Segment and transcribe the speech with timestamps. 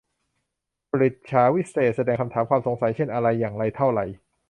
[0.89, 3.99] ปฤจฉาวิเศษณ์ แสดงคำถาม ความสงสัย เช่น อะไร อย่างไร เท่าไร